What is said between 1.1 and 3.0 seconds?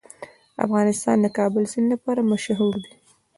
د د کابل سیند لپاره مشهور دی.